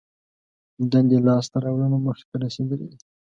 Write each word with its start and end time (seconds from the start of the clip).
دندې 0.91 1.17
لاس 1.27 1.45
ته 1.51 1.57
راوړنه 1.63 1.97
موخې 2.03 2.25
رسېدلي 2.43 2.85
دي. 2.91 2.99